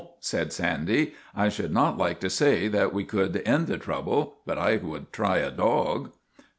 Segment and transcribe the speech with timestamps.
[0.01, 4.37] "Well." said Sandy.' I should not like to say that we could end the trouble,
[4.47, 6.09] but I would try a dog."